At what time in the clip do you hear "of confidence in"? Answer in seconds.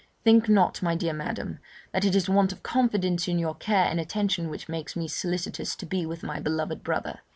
2.51-3.37